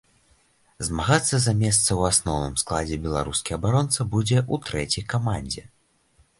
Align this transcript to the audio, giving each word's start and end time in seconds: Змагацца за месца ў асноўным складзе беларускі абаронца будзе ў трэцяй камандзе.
Змагацца 0.87 1.35
за 1.43 1.53
месца 1.59 1.83
ў 1.83 2.01
асноўным 2.15 2.57
складзе 2.63 2.97
беларускі 3.05 3.51
абаронца 3.61 4.09
будзе 4.17 4.37
ў 4.53 4.55
трэцяй 4.67 5.03
камандзе. 5.17 5.63